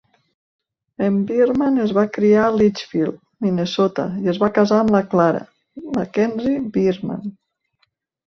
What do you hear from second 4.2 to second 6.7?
i es va casar amb la Clara McKenzie